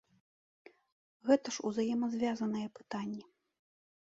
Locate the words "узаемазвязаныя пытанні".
1.71-3.23